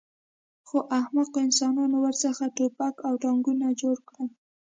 [0.67, 4.29] خو احمقو انسانانو ورڅخه ټوپک او ټانکونه جوړ کړل